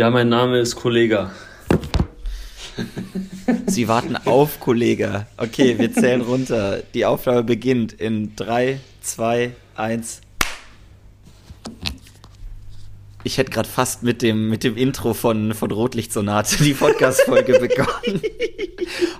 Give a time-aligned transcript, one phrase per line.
[0.00, 1.30] Ja, mein Name ist Kollega.
[3.66, 5.26] Sie warten auf, Kollege.
[5.36, 6.82] Okay, wir zählen runter.
[6.94, 10.22] Die Aufnahme beginnt in 3, 2, 1.
[13.22, 18.22] Ich hätte gerade fast mit dem, mit dem Intro von, von Rotlichtsonate die Podcast-Folge begonnen.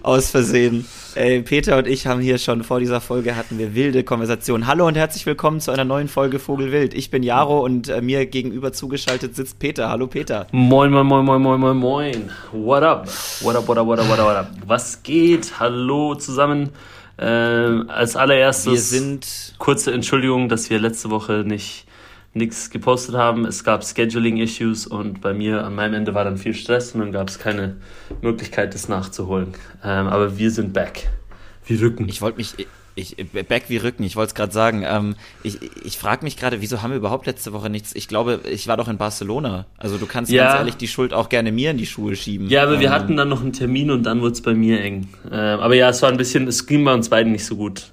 [0.02, 0.86] Aus Versehen.
[1.14, 4.66] Ey, Peter und ich haben hier schon vor dieser Folge hatten wir wilde Konversationen.
[4.66, 6.94] Hallo und herzlich willkommen zu einer neuen Folge Vogelwild.
[6.94, 9.90] Ich bin Jaro und äh, mir gegenüber zugeschaltet sitzt Peter.
[9.90, 10.46] Hallo Peter.
[10.50, 12.30] Moin, moin, moin, moin, moin, moin, moin.
[12.52, 13.06] What up?
[13.42, 14.50] What up, what up, what up, what up, what up?
[14.66, 15.60] Was geht?
[15.60, 16.70] Hallo zusammen.
[17.18, 21.84] Ähm, als allererstes Wir sind kurze Entschuldigung, dass wir letzte Woche nicht
[22.32, 23.44] nichts gepostet haben.
[23.44, 27.12] Es gab Scheduling-Issues und bei mir an meinem Ende war dann viel Stress und dann
[27.12, 27.76] gab es keine
[28.22, 29.48] Möglichkeit, das nachzuholen.
[29.84, 31.08] Ähm, aber wir sind back.
[31.66, 32.08] Wir rücken.
[32.08, 32.54] Ich wollte mich,
[32.96, 33.16] ich,
[33.48, 34.84] back wie Rücken, ich wollte es gerade sagen.
[34.86, 37.94] Ähm, ich ich frage mich gerade, wieso haben wir überhaupt letzte Woche nichts?
[37.94, 39.66] Ich glaube, ich war doch in Barcelona.
[39.78, 40.44] Also du kannst Ja.
[40.46, 42.48] ganz ehrlich die Schuld auch gerne mir in die Schuhe schieben.
[42.48, 44.80] Ja, aber wir Ähm, hatten dann noch einen Termin und dann wurde es bei mir
[44.82, 45.08] eng.
[45.30, 47.86] Ähm, aber ja, es war ein bisschen, es ging bei uns beiden nicht so gut.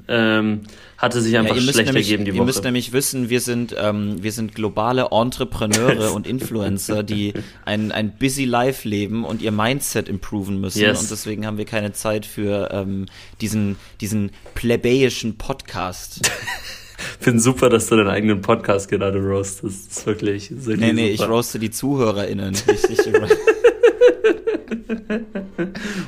[0.97, 2.45] Hatte sich Ja, einfach ihr müsst, schlecht nämlich, ergeben die ihr Woche.
[2.45, 7.33] müsst nämlich wissen, wir sind, ähm, wir sind globale Entrepreneure und Influencer, die
[7.65, 10.79] ein, ein busy Life leben und ihr Mindset improven müssen.
[10.81, 11.01] Yes.
[11.01, 13.05] Und deswegen haben wir keine Zeit für ähm,
[13.41, 16.31] diesen, diesen plebejischen Podcast.
[17.19, 19.91] finde super, dass du deinen eigenen Podcast gerade roastest.
[19.91, 21.29] Das ist wirklich, das ist wirklich Nee, nee, ich super.
[21.31, 22.55] roaste die ZuhörerInnen.
[22.73, 23.05] Ich, ich,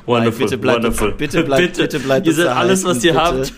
[0.06, 1.12] Wonderful, bitte bleibt wonderful.
[1.14, 3.24] bitte bleibt- bitte bleibt Ihr seid alles, was ihr bitte.
[3.24, 3.53] habt.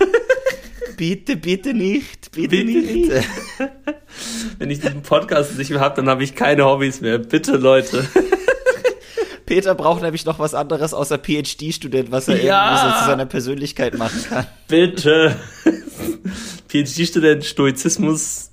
[0.98, 2.32] Bitte, bitte nicht.
[2.32, 3.10] Bitte, Bitte nicht.
[3.12, 3.12] nicht.
[4.60, 7.18] Wenn ich diesen Podcast nicht mehr habe, dann habe ich keine Hobbys mehr.
[7.18, 8.08] Bitte, Leute.
[9.46, 12.66] Peter braucht nämlich noch was anderes außer PhD-Student, was er Ja.
[12.74, 14.48] irgendwie so zu seiner Persönlichkeit machen kann.
[14.68, 15.36] Bitte.
[16.70, 18.52] PhD-Student, Stoizismus,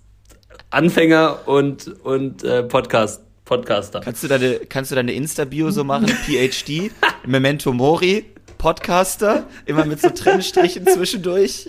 [0.70, 4.00] Anfänger und, und äh, Podcast, Podcaster.
[4.00, 6.08] Kannst du deine, kannst du deine Insta-Bio so machen?
[6.08, 6.90] PhD,
[7.26, 8.24] Memento Mori,
[8.58, 11.68] Podcaster, immer mit so Trennstrichen zwischendurch.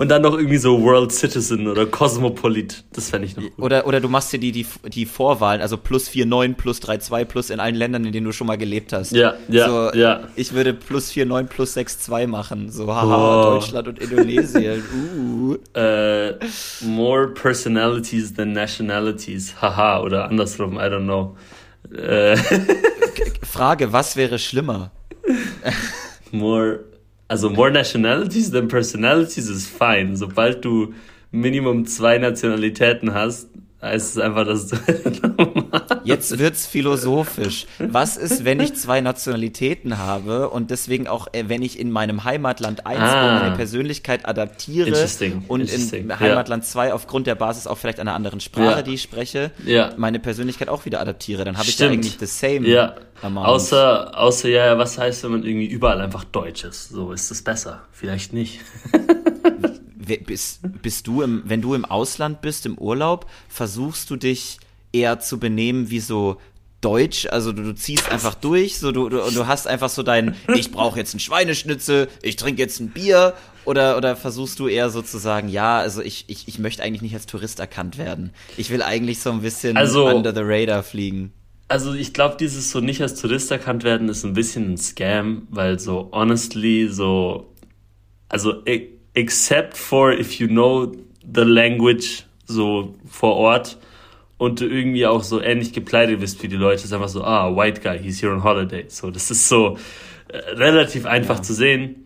[0.00, 2.84] Und dann noch irgendwie so World Citizen oder Cosmopolit.
[2.94, 3.58] Das fände ich noch gut.
[3.58, 7.50] Oder, oder du machst dir die, die, die Vorwahlen, also plus 4,9, plus 3,2, plus
[7.50, 9.12] in allen Ländern, in denen du schon mal gelebt hast.
[9.12, 10.22] Ja, ja, so, ja.
[10.36, 12.70] Ich würde plus 4,9, plus 6,2 machen.
[12.70, 13.50] So, haha, Oh.
[13.56, 14.82] Deutschland und Indonesien.
[15.20, 15.56] Uh.
[15.78, 16.38] Äh,
[16.80, 19.54] more personalities than nationalities.
[19.60, 21.36] Haha, oder andersrum, I don't know.
[21.94, 22.38] Äh,
[23.42, 24.92] Frage, was wäre schlimmer?
[26.32, 26.80] more,
[27.30, 30.16] also more nationalities than personalities ist fine.
[30.16, 30.94] Sobald du
[31.30, 33.48] Minimum zwei Nationalitäten hast,
[33.82, 34.76] es einfach, dass du
[36.04, 37.66] Jetzt wird's philosophisch.
[37.78, 42.24] Was ist, wenn ich zwei Nationalitäten habe und deswegen auch, äh, wenn ich in meinem
[42.24, 43.40] Heimatland 1 Ah.
[43.42, 46.20] meine Persönlichkeit adaptiere Interesting, und interesting, in ja.
[46.20, 48.82] Heimatland 2 aufgrund der Basis auch vielleicht einer anderen Sprache, Ja.
[48.82, 49.92] die ich spreche, Ja.
[49.96, 52.04] meine Persönlichkeit auch wieder adaptiere, dann habe ich ja Stimmt.
[52.04, 53.46] eigentlich the same Ja, amount.
[53.48, 56.88] außer, außer, ja, ja, was heißt, wenn man irgendwie überall einfach Deutsch ist?
[56.90, 57.82] So, ist es besser?
[57.92, 58.60] Vielleicht nicht.
[60.18, 64.58] Bist, bist du im, wenn du im Ausland bist, im Urlaub, versuchst du dich
[64.92, 66.36] eher zu benehmen wie so
[66.80, 70.02] Deutsch, also du, du ziehst einfach durch, so du, du, und du hast einfach so
[70.02, 73.34] dein, ich brauche jetzt einen Schweineschnitzel, ich trinke jetzt ein Bier,
[73.66, 77.02] oder, oder versuchst du eher so zu sagen, ja, also ich, ich, ich möchte eigentlich
[77.02, 78.30] nicht als Tourist erkannt werden.
[78.56, 81.32] Ich will eigentlich so ein bisschen Also- under the radar fliegen.
[81.68, 85.46] Also ich glaube, dieses so nicht als Tourist erkannt werden ist ein bisschen ein Scam,
[85.50, 87.54] weil so honestly so,
[88.28, 93.78] also e except for if you know the language so vor Ort
[94.38, 97.54] und du irgendwie auch so ähnlich gekleidet bist wie die Leute, ist einfach so, ah,
[97.54, 98.84] white guy, he's here on holiday.
[98.88, 99.76] So, das ist so
[100.28, 101.42] äh, relativ einfach Ja.
[101.42, 101.96] zu sehen.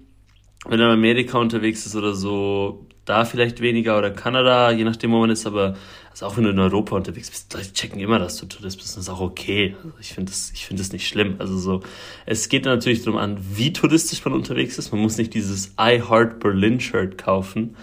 [0.67, 5.13] Wenn du in Amerika unterwegs ist oder so, da vielleicht weniger oder Kanada, je nachdem,
[5.13, 5.75] wo man ist, aber
[6.15, 8.97] also auch wenn du in Europa unterwegs bist, Leute checken immer, dass du Tourist bist,
[8.97, 9.75] das ist auch okay.
[9.83, 11.35] Also ich finde das, ich das nicht schlimm.
[11.41, 11.83] Also so,
[12.25, 14.93] es geht natürlich darum an, wie touristisch man unterwegs ist.
[14.93, 17.75] Man muss nicht dieses I Heart Berlin Shirt kaufen.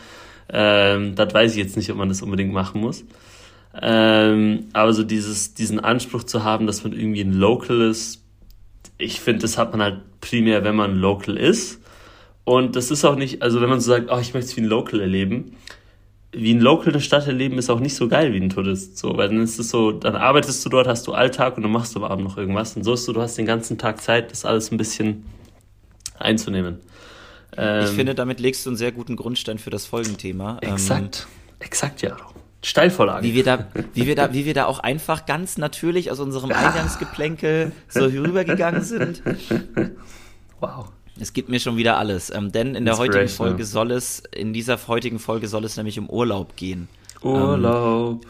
[0.47, 3.03] Ähm, das weiß ich jetzt nicht, ob man das unbedingt machen muss.
[3.81, 8.23] Ähm, aber so dieses, diesen Anspruch zu haben, dass man irgendwie ein Local ist,
[8.97, 11.81] ich finde, das hat man halt primär, wenn man Local ist.
[12.45, 14.61] Und das ist auch nicht, also wenn man so sagt, oh, ich möchte es wie
[14.61, 15.57] ein Local erleben,
[16.33, 18.97] wie ein Local eine Stadt erleben ist auch nicht so geil wie ein Tourist.
[18.97, 21.71] So, weil dann ist es so, dann arbeitest du dort, hast du Alltag und dann
[21.71, 22.75] machst du am Abend noch irgendwas.
[22.75, 25.25] Und so ist so, du hast den ganzen Tag Zeit, das alles ein bisschen
[26.17, 26.79] einzunehmen.
[27.57, 30.57] Ähm, Ich finde, damit legst du einen sehr guten Grundstein für das Folgenthema.
[30.61, 31.27] Ähm, exakt,
[31.59, 32.15] exakt, ja.
[32.63, 33.25] Steilvorlage.
[33.25, 36.51] Wie wir da, wie wir da, wie wir da auch einfach ganz natürlich aus unserem
[36.53, 39.21] Eingangsgeplänkel so rübergegangen sind.
[40.59, 40.91] wow.
[41.21, 42.31] Es gibt mir schon wieder alles.
[42.33, 43.27] Ähm, denn in der heutigen.
[43.27, 46.87] Folge soll es, in dieser heutigen Folge soll es nämlich um Urlaub gehen.
[47.21, 48.25] Urlaub.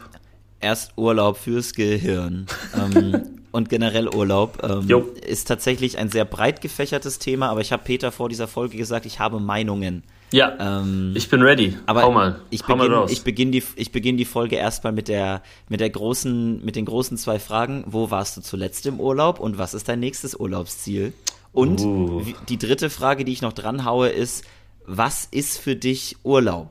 [0.60, 2.46] Erst Urlaub fürs Gehirn.
[2.78, 7.82] ähm, und generell Urlaub ähm, ist tatsächlich ein sehr breit gefächertes Thema, aber ich habe
[7.82, 10.02] Peter vor dieser Folge gesagt, ich habe Meinungen.
[10.30, 11.76] Ja, Ähm, ich bin ready.
[11.86, 12.40] aber Hau mal.
[12.50, 16.76] ich beginne beginn die, ich beginn die Folge erstmal mit der, mit der großen, mit
[16.76, 17.84] den großen zwei Fragen.
[17.86, 21.12] Wo warst du zuletzt im Urlaub und was ist dein nächstes Urlaubsziel?
[21.52, 22.22] Und Uh.
[22.48, 24.44] die dritte Frage, die ich noch dran haue, ist,
[24.86, 26.70] was ist für dich Urlaub?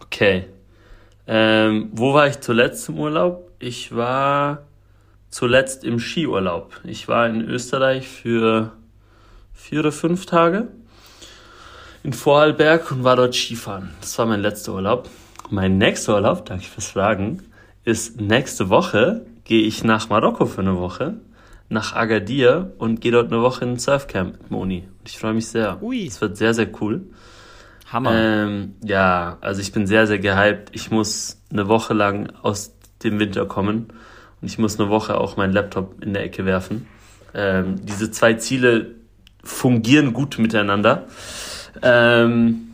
[0.00, 0.46] Okay.
[1.26, 3.50] Ähm, wo war ich zuletzt im Urlaub?
[3.58, 4.62] Ich war
[5.30, 6.80] zuletzt im Skiurlaub.
[6.84, 8.72] Ich war in Österreich für
[9.52, 10.68] vier oder fünf Tage
[12.02, 13.90] in Vorarlberg und war dort Skifahren.
[14.00, 15.08] Das war mein letzter Urlaub.
[15.50, 17.42] Mein nächster Urlaub, danke fürs Fragen,
[17.84, 21.14] ist nächste Woche gehe ich nach Marokko für eine Woche,
[21.72, 24.88] nach Agadir und gehe dort eine Woche in ein Surfcamp mit Moni.
[24.98, 25.82] Und ich freue mich sehr.
[25.82, 26.06] Ui.
[26.06, 27.02] Es wird sehr, sehr cool.
[27.90, 28.12] Hammer.
[28.14, 30.70] Ähm, ja, also ich bin sehr, sehr gehypt.
[30.72, 33.88] Ich muss eine Woche lang aus dem Winter kommen
[34.40, 36.86] und ich muss eine Woche auch meinen Laptop in der Ecke werfen.
[37.34, 38.94] Ähm, diese zwei Ziele
[39.42, 41.06] fungieren gut miteinander.
[41.82, 42.68] Ähm,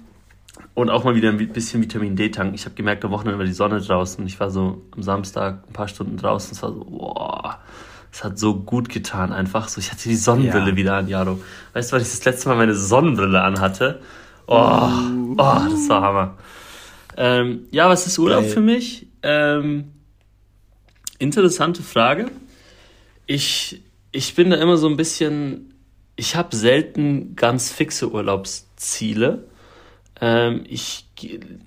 [0.75, 2.55] und auch mal wieder ein bisschen Vitamin D tanken.
[2.55, 4.25] Ich habe gemerkt, am Wochenende war die Sonne draußen.
[4.27, 6.53] Ich war so am Samstag ein paar Stunden draußen.
[6.53, 7.59] Es war so, boah,
[8.13, 9.69] es hat so gut getan einfach.
[9.69, 10.77] So, ich hatte die Sonnenbrille Ja.
[10.77, 11.41] wieder an, Jaro.
[11.73, 14.01] Weißt du, wann ich das letzte Mal meine Sonnenbrille anhatte?
[14.47, 14.89] Oh,
[15.33, 16.39] oh, das war Hammer.
[17.17, 18.51] Ähm, ja, was ist Urlaub Geil.
[18.51, 19.07] für mich?
[19.23, 19.93] Ähm,
[21.19, 22.31] interessante Frage.
[23.27, 23.83] Ich,
[24.13, 25.75] ich bin da immer so ein bisschen,
[26.17, 29.45] ich habe selten ganz fixe Urlaubsziele.
[30.21, 31.07] Ähm, ich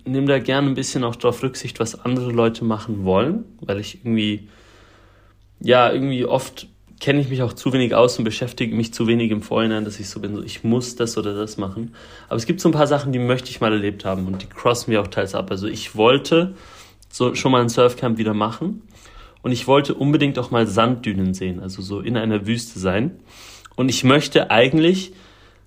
[0.06, 4.04] nehme da gerne ein bisschen auch darauf Rücksicht, was andere Leute machen wollen, weil ich
[4.04, 4.48] irgendwie,
[5.62, 6.68] ja, irgendwie oft
[7.00, 10.00] kenne ich mich auch zu wenig aus und beschäftige mich zu wenig im Vorhinein, dass
[10.00, 11.96] ich so bin, so ich muss das oder das machen.
[12.28, 14.48] Aber es gibt so ein paar Sachen, die möchte ich mal erlebt haben und die
[14.48, 15.50] crossen mir auch teils ab.
[15.50, 16.54] Also ich wollte
[17.10, 18.84] so schon mal ein Surfcamp wieder machen
[19.42, 23.19] und ich wollte unbedingt auch mal Sanddünen sehen, also so in einer Wüste sein.
[23.75, 25.13] Und ich möchte eigentlich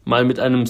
[0.05, 0.65] mal mit einem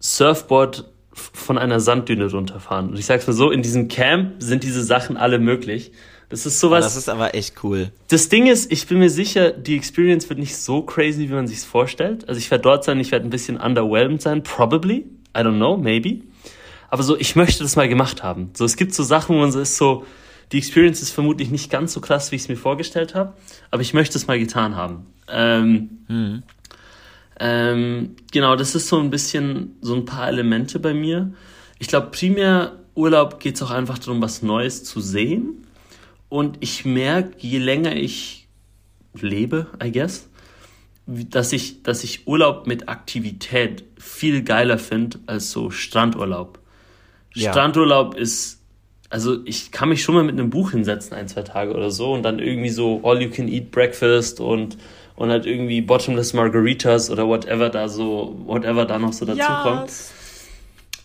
[0.00, 2.90] Surfboard von einer Sanddüne runterfahren.
[2.90, 5.92] Und ich sag's mal so, in diesem Camp sind diese Sachen alle möglich.
[6.28, 6.84] Das ist sowas.
[6.84, 7.90] das ist aber echt cool.
[8.08, 11.46] Das Ding ist, ich bin mir sicher, die Experience wird nicht so crazy, wie man
[11.46, 12.28] sich's vorstellt.
[12.28, 15.06] Also ich werde dort sein, ich werde ein bisschen underwhelmed sein, probably.
[15.36, 16.20] I don't know, maybe.
[16.90, 18.50] Aber so, ich möchte das mal gemacht haben.
[18.54, 20.04] So, es gibt so Sachen, wo man so ist so,
[20.52, 23.34] die Experience ist vermutlich nicht ganz so krass, wie ich es mir vorgestellt habe,
[23.70, 25.06] aber ich möchte es mal getan haben.
[25.28, 26.42] Ähm,
[27.38, 31.32] ähm, genau, das ist so ein bisschen so ein paar Elemente bei mir.
[31.78, 35.66] Ich glaube, primär Urlaub geht es auch einfach darum, was Neues zu sehen.
[36.28, 38.48] Und ich merke, je länger ich
[39.14, 40.28] lebe, I guess,
[41.06, 46.58] dass ich, dass ich Urlaub mit Aktivität viel geiler finde als so Strandurlaub.
[47.34, 47.50] Ja.
[47.52, 48.60] Strandurlaub ist,
[49.08, 52.12] also ich kann mich schon mal mit einem Buch hinsetzen, ein, zwei Tage oder so,
[52.12, 54.76] und dann irgendwie so All You Can Eat Breakfast und,
[55.16, 59.90] und halt irgendwie Bottomless Margaritas oder whatever da so, whatever da noch so dazu kommt.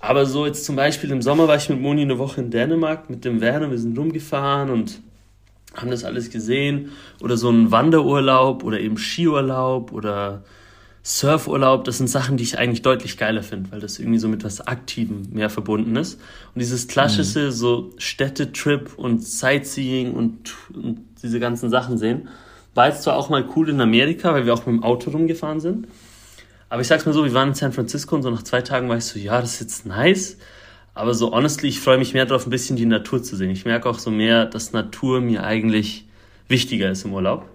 [0.02, 3.10] Aber so jetzt zum Beispiel im Sommer war ich mit Moni eine Woche in Dänemark
[3.10, 5.00] mit dem Van und wir sind rumgefahren und
[5.76, 6.92] haben das alles gesehen.
[7.22, 10.44] Oder so ein Wanderurlaub oder eben Skiurlaub oder
[11.04, 11.84] Surfurlaub.
[11.84, 14.62] Das sind Sachen, die ich eigentlich deutlich geiler finde, weil das irgendwie so mit was
[14.62, 16.16] Aktivem mehr verbunden ist.
[16.54, 22.30] Und dieses klassische so Städtetrip und Sightseeing und, und diese ganzen Sachen sehen,
[22.74, 25.60] war jetzt zwar auch mal cool in Amerika, weil wir auch mit dem Auto rumgefahren
[25.60, 25.88] sind.
[26.70, 28.90] Aber ich sag's mal so, wir waren in San Francisco und so nach zwei Tagen
[28.90, 30.38] war ich so, ja, das ist jetzt nice.
[30.96, 33.50] Aber so honestly, ich freue mich mehr darauf, ein bisschen die Natur zu sehen.
[33.50, 36.06] Ich merke auch so mehr, dass Natur mir eigentlich
[36.48, 37.50] wichtiger ist im Urlaub.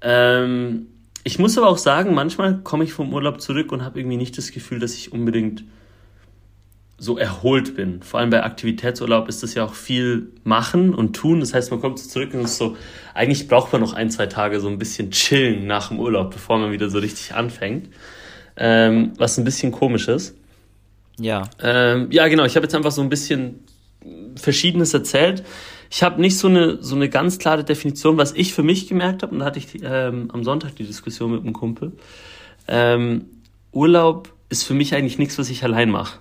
[0.00, 0.86] Ähm,
[1.22, 4.36] ich muss aber auch sagen, manchmal komme ich vom Urlaub zurück und habe irgendwie nicht
[4.38, 5.64] das Gefühl, dass ich unbedingt
[6.98, 8.02] so erholt bin.
[8.02, 11.40] Vor allem bei Aktivitätsurlaub ist das ja auch viel machen und tun.
[11.40, 12.76] Das heißt, man kommt zurück und ist so,
[13.12, 16.58] eigentlich braucht man noch ein, zwei Tage so ein bisschen chillen nach dem Urlaub, bevor
[16.58, 17.90] man wieder so richtig anfängt.
[18.56, 20.34] Ähm, was ein bisschen komisch ist.
[21.18, 21.48] Ja.
[21.62, 22.44] Ähm, ja, genau.
[22.44, 23.64] Ich habe jetzt einfach so ein bisschen
[24.36, 25.44] Verschiedenes erzählt.
[25.90, 29.22] Ich habe nicht so eine, so eine ganz klare Definition, was ich für mich gemerkt
[29.22, 29.32] habe.
[29.32, 31.92] Und da hatte ich ähm, am Sonntag die Diskussion mit einem Kumpel.
[32.68, 33.26] Ähm,
[33.72, 36.18] Urlaub ist für mich eigentlich nichts, was ich allein mache.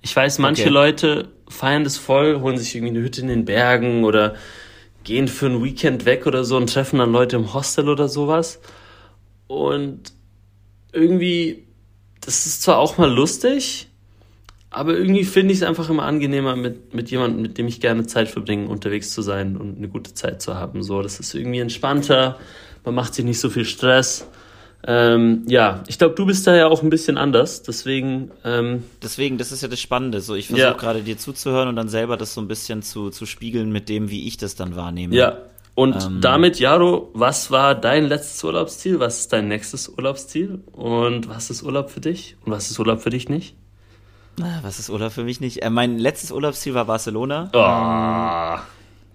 [0.00, 0.70] Ich weiß, manche Okay.
[0.70, 4.34] Leute feiern das voll, holen sich irgendwie eine Hütte in den Bergen oder
[5.04, 8.60] gehen für ein Weekend weg oder so und treffen dann Leute im Hostel oder sowas.
[9.46, 10.12] Und
[10.92, 11.66] irgendwie,
[12.20, 13.87] das ist zwar auch mal lustig,
[14.70, 18.06] aber irgendwie finde ich es einfach immer angenehmer, mit, mit jemandem, mit dem ich gerne
[18.06, 20.82] Zeit verbringe, unterwegs zu sein und eine gute Zeit zu haben.
[20.82, 22.38] So, das ist irgendwie entspannter,
[22.84, 24.28] man macht sich nicht so viel Stress.
[24.86, 29.36] Ähm, ja, ich glaube, du bist da ja auch ein bisschen anders, deswegen, ähm, Deswegen,
[29.36, 30.20] das ist ja das Spannende.
[30.20, 30.72] So, ich versuche Ja.
[30.74, 34.08] gerade dir zuzuhören und dann selber das so ein bisschen zu, zu spiegeln mit dem,
[34.10, 35.14] wie ich das dann wahrnehme.
[35.14, 35.38] ja.
[35.74, 38.98] Und ähm, damit, Jaro, was war dein letztes Urlaubsziel?
[38.98, 40.60] Was ist dein nächstes Urlaubsziel?
[40.72, 42.36] Und was ist Urlaub für dich?
[42.44, 43.54] Und was ist Urlaub für dich nicht?
[44.62, 45.62] Was ist Urlaub für mich nicht?
[45.62, 47.50] Äh, mein letztes Urlaubsziel war Barcelona.
[47.52, 48.58] Oh,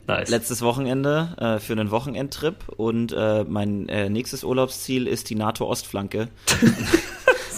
[0.08, 0.30] nice.
[0.30, 2.70] Letztes Wochenende äh, für einen Wochenendtrip.
[2.76, 6.30] Und äh, mein äh, nächstes Urlaubsziel ist die NATO-Ostflanke.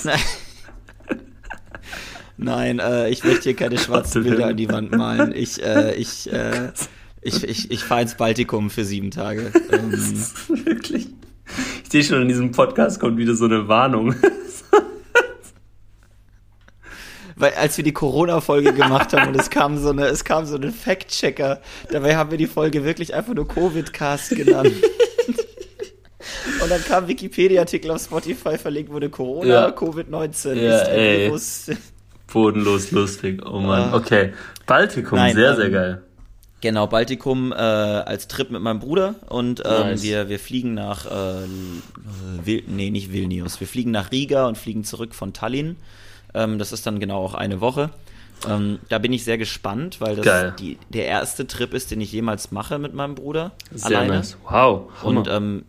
[2.38, 5.34] Nein, äh, ich möchte hier keine schwarzen Bilder an die Wand malen.
[5.34, 6.30] Ich, äh, ich,
[7.22, 9.52] ich, ich, ich fahre ins Baltikum für sieben Tage.
[9.72, 9.92] Ähm,
[10.66, 11.08] Wirklich?
[11.84, 14.16] Ich sehe schon, in diesem Podcast kommt wieder so eine Warnung.
[17.38, 20.56] Weil als wir die Corona-Folge gemacht haben und es kam so eine, es kam so
[20.56, 21.62] ein Fact-Checker,
[21.92, 24.72] dabei haben wir die Folge wirklich einfach nur Covid-Cast genannt.
[26.62, 29.70] Und dann kam Wikipedia-Artikel auf Spotify verlinkt wurde Corona, ja.
[29.70, 31.72] Covid-19 ja, ist Virus.
[32.32, 33.42] Bodenlos lustig.
[33.46, 33.90] Oh Mann.
[33.92, 33.96] Ah.
[33.96, 34.34] Okay.
[34.66, 36.02] Baltikum, Nein, sehr, ähm, sehr geil.
[36.62, 40.04] Genau, Baltikum äh, als Trip mit meinem Bruder und ähm, nice.
[40.04, 41.46] wir, wir fliegen nach, äh,
[42.44, 45.76] Vil nee, nicht Vilnius, wir fliegen nach Riga und fliegen zurück von Tallinn.
[46.36, 47.90] Ähm, das ist dann genau auch eine Woche.
[48.48, 52.12] Ähm, da bin ich sehr gespannt, weil das die, der erste Trip ist, den ich
[52.12, 53.54] jemals mache mit meinem Bruder.
[53.74, 54.18] Sehr alleine.
[54.18, 54.38] nice.
[54.44, 54.92] Wow.
[55.02, 55.20] Hammer.
[55.20, 55.66] Und ähm,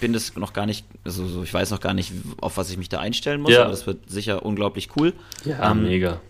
[0.00, 2.76] bin das noch gar nicht, also so, ich weiß noch gar nicht, auf was ich
[2.76, 3.62] mich da einstellen muss, ja.
[3.62, 5.12] aber das wird sicher unglaublich cool.
[5.44, 6.20] Ja, ähm, mega.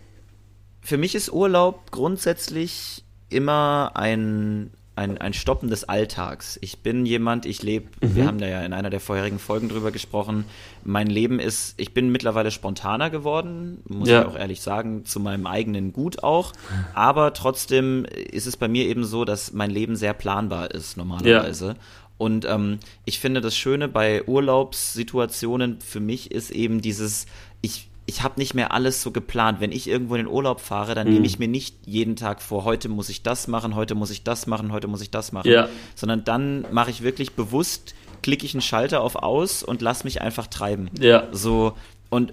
[0.83, 6.59] Für mich ist Urlaub grundsätzlich immer ein, ein, ein Stoppen des Alltags.
[6.63, 8.15] Ich bin jemand, ich lebe, mhm.
[8.15, 10.45] wir haben da ja in einer der vorherigen Folgen drüber gesprochen,
[10.85, 14.23] mein Leben ist, ich bin mittlerweile spontaner geworden, muss ja.
[14.23, 16.53] ich auch ehrlich sagen, zu meinem eigenen Gut auch,
[16.95, 21.67] aber trotzdem ist es bei mir eben so, dass mein Leben sehr planbar ist normalerweise.
[21.67, 21.75] Ja.
[22.19, 27.25] Und ähm, ich finde das Schöne bei Urlaubssituationen für mich ist eben dieses,
[27.63, 29.61] ich, ich habe nicht mehr alles so geplant.
[29.61, 31.15] Wenn ich irgendwo in den Urlaub fahre, dann mhm.
[31.15, 34.25] nehme ich mir nicht jeden Tag vor, heute muss ich das machen, heute muss ich
[34.25, 35.69] das machen, heute muss ich das machen, ja.
[35.95, 40.21] sondern dann mache ich wirklich bewusst, klicke ich einen Schalter auf aus und lass mich
[40.21, 40.91] einfach treiben.
[40.99, 41.29] Ja.
[41.31, 41.75] So
[42.11, 42.33] und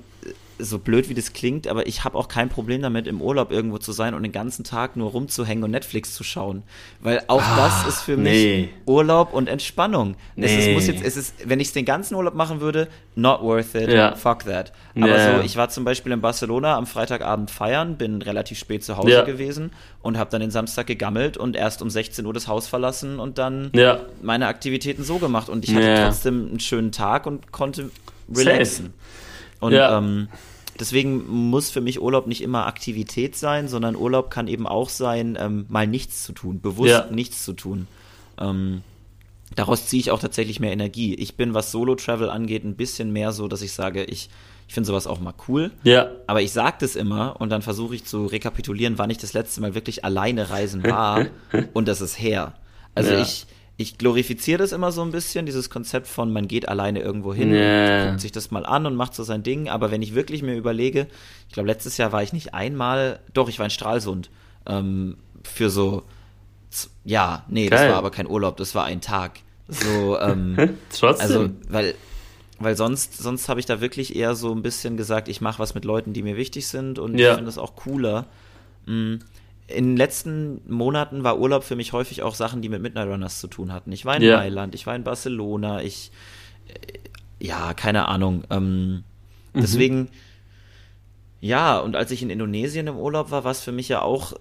[0.60, 3.78] so blöd wie das klingt, aber ich habe auch kein Problem damit, im Urlaub irgendwo
[3.78, 6.64] zu sein und den ganzen Tag nur rumzuhängen und Netflix zu schauen.
[7.00, 8.62] Weil auch ah, das ist für nee.
[8.62, 10.16] mich Urlaub und Entspannung.
[10.36, 10.46] Nee.
[10.46, 13.42] Es ist, muss jetzt, es ist, wenn ich es den ganzen Urlaub machen würde, not
[13.42, 14.16] worth it, ja.
[14.16, 14.74] fuck that.
[14.96, 15.38] Aber ja.
[15.38, 19.12] so, ich war zum Beispiel in Barcelona am Freitagabend feiern, bin relativ spät zu Hause
[19.12, 19.24] ja.
[19.24, 19.72] gewesen
[20.02, 23.38] und habe dann den Samstag gegammelt und erst um 16 Uhr das Haus verlassen und
[23.38, 23.72] dann
[24.22, 25.50] meine Aktivitäten so gemacht.
[25.50, 27.92] Und ich hatte trotzdem einen schönen Tag und konnte
[28.34, 28.86] relaxen.
[28.86, 29.27] Safe.
[29.60, 29.98] Und ja.
[29.98, 30.28] ähm,
[30.80, 35.38] deswegen muss für mich Urlaub nicht immer Aktivität sein, sondern Urlaub kann eben auch sein,
[35.40, 37.08] ähm, mal nichts zu tun, bewusst ja.
[37.12, 37.88] nichts zu tun.
[38.40, 38.82] Ähm,
[39.56, 41.16] daraus ziehe ich auch tatsächlich mehr Energie.
[41.16, 44.30] Ich bin, was Solo-Travel angeht, ein bisschen mehr so, dass ich sage, ich,
[44.68, 45.72] ich finde sowas auch mal cool.
[45.84, 46.12] Ja.
[46.28, 49.62] Aber ich sage das immer und dann versuche ich zu rekapitulieren, wann ich das letzte
[49.62, 51.26] Mal wirklich alleine reisen war
[51.74, 52.54] und das ist her.
[52.94, 53.22] Also ja.
[53.22, 53.48] ich
[53.80, 57.52] ich glorifiziere das immer so ein bisschen, dieses Konzept von man geht alleine irgendwo hin
[57.52, 58.02] yeah.
[58.02, 59.70] und guckt sich das mal an und macht so sein Ding.
[59.70, 61.08] Aber wenn ich wirklich mir überlege,
[61.48, 64.32] ich glaube, letztes Jahr war ich nicht einmal, doch, ich war in Stralsund
[64.66, 66.04] ähm, für so,
[67.06, 67.80] ja, nee, Geil.
[67.80, 69.40] das war aber kein Urlaub, das war ein Tag.
[69.68, 70.58] So, ähm,
[70.98, 71.22] Trotzdem.
[71.22, 71.94] Also, weil,
[72.58, 75.76] weil sonst, sonst habe ich da wirklich eher so ein bisschen gesagt, ich mache was
[75.76, 77.30] mit Leuten, die mir wichtig sind und ja.
[77.30, 78.26] ich finde das auch cooler.
[78.88, 79.20] Mhm
[79.68, 83.40] in den letzten Monaten war Urlaub für mich häufig auch Sachen, die mit Midnight Runners
[83.40, 83.92] zu tun hatten.
[83.92, 84.38] Ich war in ja.
[84.38, 86.12] Mailand, ich war in Barcelona, ich,
[86.68, 88.44] äh, ja, keine Ahnung.
[88.50, 89.04] Ähm, mhm.
[89.54, 90.10] Deswegen,
[91.42, 94.34] ja, und als ich in Indonesien im Urlaub war, war es für mich ja auch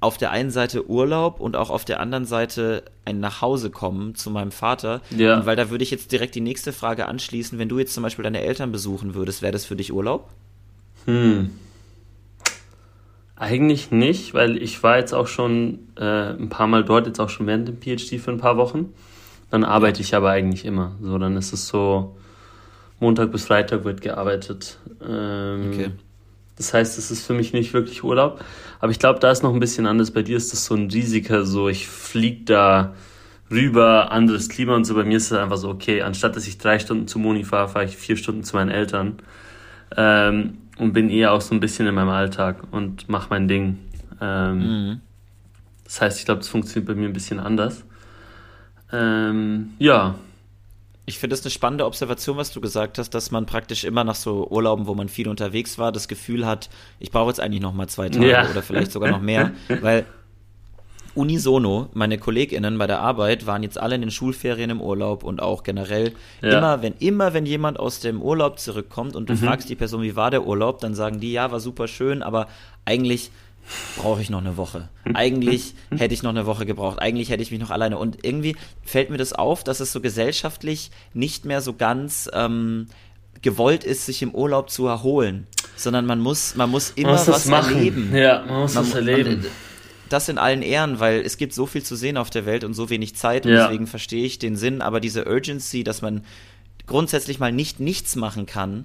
[0.00, 4.52] auf der einen Seite Urlaub und auch auf der anderen Seite ein Nachhausekommen zu meinem
[4.52, 5.00] Vater.
[5.16, 5.38] Ja.
[5.38, 7.58] Und weil da würde ich jetzt direkt die nächste Frage anschließen.
[7.58, 10.28] Wenn du jetzt zum Beispiel deine Eltern besuchen würdest, wäre das für dich Urlaub?
[11.06, 11.50] Hm.
[13.36, 17.28] Eigentlich nicht, weil ich war jetzt auch schon äh, ein paar Mal dort, jetzt auch
[17.28, 18.94] schon während dem PhD für ein paar Wochen.
[19.50, 20.96] Dann arbeite ich aber eigentlich immer.
[21.02, 22.16] So, dann ist es so,
[22.98, 24.78] Montag bis Freitag wird gearbeitet.
[25.06, 25.90] Ähm, okay.
[26.56, 28.42] Das heißt, es ist für mich nicht wirklich Urlaub.
[28.80, 30.10] Aber ich glaube, da ist noch ein bisschen anders.
[30.10, 32.94] Bei dir ist das so ein Risiker, so ich fliege da
[33.50, 34.94] rüber, anderes Klima und so.
[34.94, 37.68] Bei mir ist es einfach so, okay, anstatt dass ich drei Stunden zu Moni fahre,
[37.68, 39.18] fahre ich vier Stunden zu meinen Eltern.
[39.94, 43.78] Ähm, und bin eher auch so ein bisschen in meinem Alltag und mache mein Ding.
[44.20, 45.00] Ähm, mhm.
[45.84, 47.84] Das heißt, ich glaube, das funktioniert bei mir ein bisschen anders.
[48.92, 50.16] Ähm, ja.
[51.08, 54.16] Ich finde es eine spannende Observation, was du gesagt hast, dass man praktisch immer nach
[54.16, 56.68] so Urlauben, wo man viel unterwegs war, das Gefühl hat,
[56.98, 58.50] ich brauche jetzt eigentlich noch mal zwei Tage ja.
[58.50, 60.04] oder vielleicht sogar noch mehr, weil
[61.16, 65.40] unisono, meine KollegInnen bei der Arbeit waren jetzt alle in den Schulferien im Urlaub und
[65.40, 66.58] auch generell ja.
[66.58, 69.38] immer, wenn, immer, wenn jemand aus dem Urlaub zurückkommt und du mhm.
[69.38, 72.48] fragst die Person, wie war der Urlaub, dann sagen die, ja, war super schön, aber
[72.84, 73.30] eigentlich
[73.96, 74.88] brauche ich noch eine Woche.
[75.14, 77.00] Eigentlich hätte ich noch eine Woche gebraucht.
[77.00, 77.98] Eigentlich hätte ich mich noch alleine.
[77.98, 82.86] Und irgendwie fällt mir das auf, dass es so gesellschaftlich nicht mehr so ganz ähm,
[83.42, 85.46] gewollt ist, sich im Urlaub zu erholen,
[85.76, 88.14] sondern man muss, man muss immer man muss was erleben.
[88.14, 89.40] Ja, man muss man, was erleben.
[89.40, 89.46] Man,
[90.08, 92.74] das in allen Ehren, weil es gibt so viel zu sehen auf der Welt und
[92.74, 93.64] so wenig Zeit und ja.
[93.64, 96.24] deswegen verstehe ich den Sinn, aber diese Urgency, dass man
[96.86, 98.84] grundsätzlich mal nicht nichts machen kann,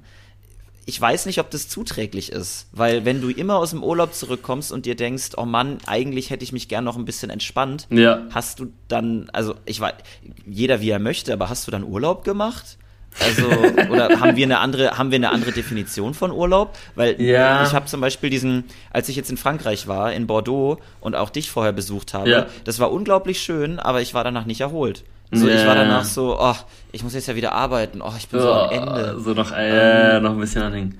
[0.85, 4.71] ich weiß nicht, ob das zuträglich ist, weil wenn du immer aus dem Urlaub zurückkommst
[4.71, 8.25] und dir denkst, oh Mann, eigentlich hätte ich mich gern noch ein bisschen entspannt, ja.
[8.31, 9.93] hast du dann, also ich weiß,
[10.45, 12.77] jeder wie er möchte, aber hast du dann Urlaub gemacht?
[13.19, 13.47] Also,
[13.91, 16.77] oder haben wir eine andere, haben wir eine andere Definition von Urlaub?
[16.95, 17.63] Weil ja.
[17.63, 21.29] ich habe zum Beispiel diesen, als ich jetzt in Frankreich war, in Bordeaux und auch
[21.29, 22.45] dich vorher besucht habe, ja.
[22.63, 25.03] das war unglaublich schön, aber ich war danach nicht erholt.
[25.33, 25.55] So, ja.
[25.55, 26.55] ich war danach so, oh,
[26.91, 29.19] ich muss jetzt ja wieder arbeiten, oh, ich bin oh, so am Ende.
[29.19, 30.97] So noch, äh, ähm, noch ein bisschen anhängen.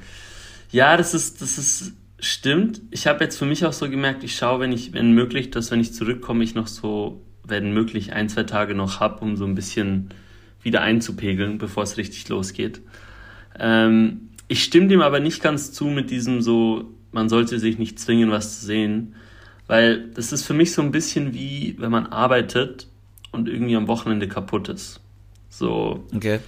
[0.72, 2.82] Ja, das ist, das ist, stimmt.
[2.92, 5.72] Ich habe jetzt für mich auch so gemerkt, ich schaue, wenn ich, wenn möglich, dass
[5.72, 9.44] wenn ich zurückkomme, ich noch so, wenn möglich, ein, zwei Tage noch hab, um so
[9.44, 10.14] ein bisschen
[10.64, 12.82] wieder einzupegeln, bevor es richtig losgeht.
[13.60, 18.00] Ähm, ich stimme dem aber nicht ganz zu mit diesem so, man sollte sich nicht
[18.00, 19.16] zwingen, was zu sehen,
[19.68, 22.88] weil das ist für mich so ein bisschen wie, wenn man arbeitet
[23.32, 25.00] und irgendwie am Wochenende kaputt ist.
[25.50, 26.04] So.
[26.14, 26.40] Okay.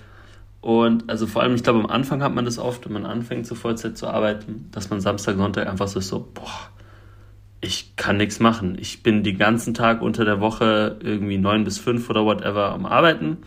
[0.59, 3.45] Und also vor allem, ich glaube, am Anfang hat man das oft, wenn man anfängt
[3.45, 6.69] zur Vollzeit zu arbeiten, dass man Samstag, Sonntag einfach so ist, so, boah,
[7.59, 8.77] ich kann nichts machen.
[8.79, 12.85] Ich bin den ganzen Tag unter der Woche irgendwie neun bis fünf oder whatever am
[12.85, 13.37] Arbeiten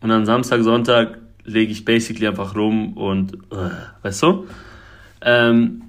[0.00, 3.70] und dann Samstag, Sonntag lege ich basically einfach rum und, uh,
[4.02, 4.46] weißt du?
[5.22, 5.82] Ähm,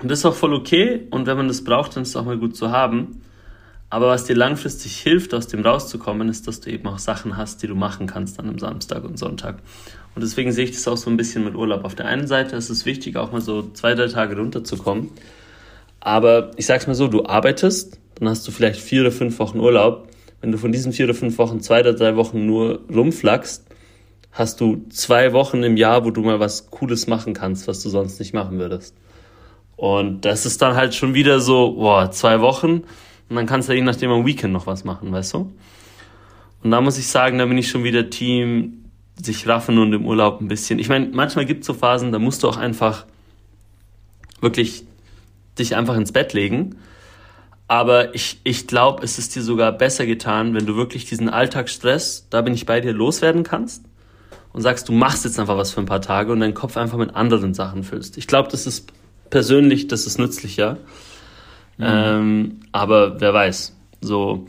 [0.00, 1.06] und das ist auch voll okay.
[1.10, 3.22] Und wenn man das braucht, dann ist es auch mal gut zu haben.
[3.90, 7.62] Aber was dir langfristig hilft, aus dem rauszukommen, ist, dass du eben auch Sachen hast,
[7.62, 9.58] die du machen kannst dann am Samstag und Sonntag.
[10.14, 11.84] Und deswegen sehe ich das auch so ein bisschen mit Urlaub.
[11.84, 15.10] Auf der einen Seite ist es wichtig, auch mal so zwei, drei Tage runterzukommen.
[15.98, 19.58] Aber ich sag's mal so, du arbeitest, dann hast du vielleicht vier oder fünf Wochen
[19.58, 20.08] Urlaub
[20.40, 23.66] wenn du von diesen vier oder fünf Wochen zwei oder drei Wochen nur rumflackst,
[24.32, 27.88] hast du zwei Wochen im Jahr, wo du mal was Cooles machen kannst, was du
[27.88, 28.94] sonst nicht machen würdest.
[29.76, 32.82] Und das ist dann halt schon wieder so, boah, zwei Wochen
[33.28, 35.52] und dann kannst du je nachdem am Weekend noch was machen, weißt du?
[36.62, 38.84] Und da muss ich sagen, da bin ich schon wieder Team,
[39.16, 40.78] sich raffen und im Urlaub ein bisschen.
[40.78, 43.06] Ich meine, manchmal gibt es so Phasen, da musst du auch einfach
[44.40, 44.84] wirklich
[45.58, 46.76] dich einfach ins Bett legen
[47.70, 52.26] aber ich, ich glaube, es ist dir sogar besser getan, wenn du wirklich diesen Alltagsstress,
[52.28, 53.84] da bin ich bei dir, loswerden kannst
[54.52, 56.98] und sagst, du machst jetzt einfach was für ein paar Tage und deinen Kopf einfach
[56.98, 58.18] mit anderen Sachen füllst.
[58.18, 58.92] Ich glaube, das ist
[59.30, 60.78] persönlich, das ist nützlicher.
[61.78, 61.84] Mhm.
[61.86, 63.76] Ähm, aber wer weiß.
[64.00, 64.48] So,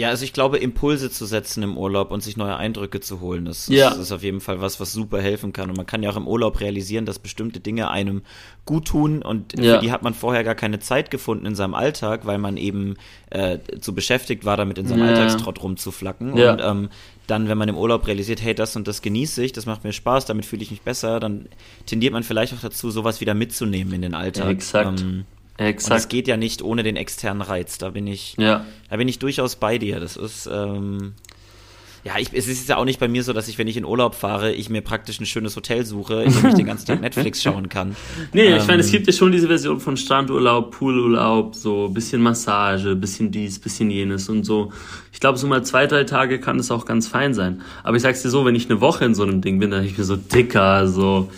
[0.00, 3.44] ja, also ich glaube, Impulse zu setzen im Urlaub und sich neue Eindrücke zu holen,
[3.44, 3.90] das, ja.
[3.90, 5.68] das, ist auf jeden Fall was, was super helfen kann.
[5.68, 8.22] Und man kann ja auch im Urlaub realisieren, dass bestimmte Dinge einem
[8.64, 9.74] gut tun und ja.
[9.74, 12.96] für die hat man vorher gar keine Zeit gefunden in seinem Alltag, weil man eben
[13.28, 15.08] äh, zu beschäftigt war, damit in seinem ja.
[15.08, 16.34] Alltagstrott rumzuflacken.
[16.34, 16.52] Ja.
[16.52, 16.88] Und ähm,
[17.26, 19.92] dann, wenn man im Urlaub realisiert, hey, das und das genieße ich, das macht mir
[19.92, 21.46] Spaß, damit fühle ich mich besser, dann
[21.84, 24.48] tendiert man vielleicht auch dazu, sowas wieder mitzunehmen in den Alltag.
[24.48, 25.02] Exakt.
[25.02, 25.26] Ähm,
[25.60, 25.90] Exakt.
[25.90, 27.76] Und es geht ja nicht ohne den externen Reiz.
[27.76, 28.64] Da bin ich, ja.
[28.88, 30.00] da bin ich durchaus bei dir.
[30.00, 31.12] Das ist, ähm,
[32.02, 33.84] ja, ich, es ist ja auch nicht bei mir so, dass ich, wenn ich in
[33.84, 37.00] Urlaub fahre, ich mir praktisch ein schönes Hotel suche, in dem ich den ganzen Tag
[37.02, 37.94] Netflix schauen kann.
[38.32, 42.22] Nee, ähm, ich meine, es gibt ja schon diese Version von Strandurlaub, Poolurlaub, so bisschen
[42.22, 44.72] Massage, bisschen dies, bisschen jenes und so.
[45.12, 47.60] Ich glaube, so mal zwei, drei Tage kann es auch ganz fein sein.
[47.82, 49.80] Aber ich sag's dir so, wenn ich eine Woche in so einem Ding bin, dann
[49.80, 51.28] bin ich mir so dicker, so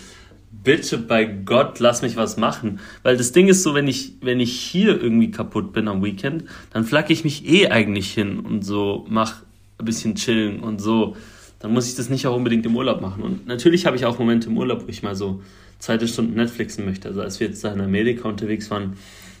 [0.63, 2.79] bitte bei Gott, lass mich was machen.
[3.03, 6.45] Weil das Ding ist so, wenn ich, wenn ich hier irgendwie kaputt bin am Weekend,
[6.71, 9.41] dann flacke ich mich eh eigentlich hin und so mach
[9.77, 11.15] ein bisschen chillen und so.
[11.59, 13.23] Dann muss ich das nicht auch unbedingt im Urlaub machen.
[13.23, 15.41] Und natürlich habe ich auch Momente im Urlaub, wo ich mal so
[15.79, 17.07] zweite Stunden Netflixen möchte.
[17.07, 18.93] Also als wir jetzt da in Amerika unterwegs waren,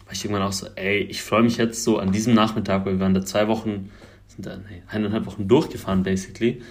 [0.05, 2.93] war ich irgendwann auch so, ey, ich freue mich jetzt so an diesem Nachmittag, weil
[2.93, 3.89] wir waren da zwei Wochen,
[4.27, 4.57] sind da
[4.87, 6.61] eineinhalb Wochen durchgefahren basically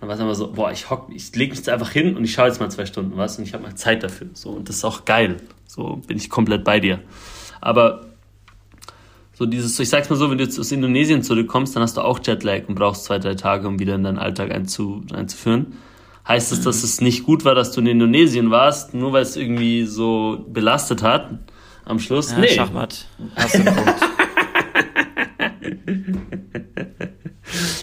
[0.00, 2.24] dann war es einfach so, boah, ich hock, ich leg mich jetzt einfach hin und
[2.24, 4.28] ich schaue jetzt mal zwei Stunden was und ich habe mal Zeit dafür.
[4.32, 5.38] So, und das ist auch geil.
[5.66, 7.00] So bin ich komplett bei dir.
[7.60, 8.06] Aber
[9.34, 12.00] so dieses, ich sag's mal so, wenn du jetzt aus Indonesien zurückkommst, dann hast du
[12.00, 15.76] auch Jetlag und brauchst zwei, drei Tage, um wieder in deinen Alltag einzu, einzuführen.
[16.26, 19.36] Heißt das, dass es nicht gut war, dass du in Indonesien warst, nur weil es
[19.36, 21.30] irgendwie so belastet hat
[21.84, 22.32] am Schluss?
[22.32, 22.48] Ja, nee.
[22.48, 23.06] Schachmatt.
[23.34, 23.94] Hast du einen Punkt.